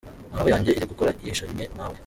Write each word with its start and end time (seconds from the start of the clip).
Na 0.31 0.35
roho 0.37 0.49
yanjye 0.53 0.71
irigukora 0.77 1.11
yihishanye 1.21 1.65
nawe. 1.77 1.97